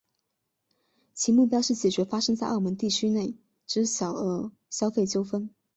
[1.13, 3.35] 其目标是解决发生在澳门地区内
[3.67, 5.51] 之小额消费纠纷。